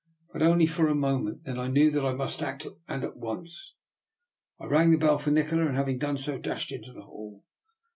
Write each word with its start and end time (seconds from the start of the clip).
But 0.33 0.41
only 0.41 0.65
for 0.65 0.87
a 0.87 0.95
moment. 0.95 1.43
Then 1.43 1.59
I 1.59 1.67
knew 1.67 1.91
that 1.91 2.03
I 2.03 2.13
must 2.13 2.41
act, 2.41 2.65
and 2.87 3.03
at 3.03 3.17
once. 3.17 3.75
I 4.59 4.65
rang 4.65 4.89
the 4.89 4.97
bell 4.97 5.19
for 5.19 5.29
Nikola, 5.29 5.67
and 5.67 5.75
having 5.77 5.99
done 5.99 6.17
so, 6.17 6.39
dashed 6.39 6.71
into 6.71 6.91
the 6.91 7.03
hall. 7.03 7.43